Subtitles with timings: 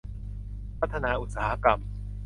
[0.79, 1.79] พัฒนาอุตสาหกรรม